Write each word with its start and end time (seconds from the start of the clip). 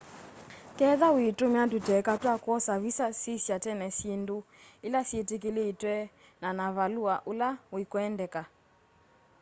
ketha 0.77 1.07
wĩtũmĩa 1.17 1.63
tũteka 1.71 2.13
twa 2.21 2.35
kwosa 2.43 2.73
vĩsa 2.83 3.05
sĩsya 3.21 3.55
tene 3.65 3.87
syĩndũ 3.97 4.37
ĩla 4.85 5.01
syĩtĩkĩlĩtwe 5.09 5.95
na 6.41 6.49
na 6.57 6.65
valũa 6.75 7.15
ũla 7.31 7.49
wĩkwendeka 7.75 8.41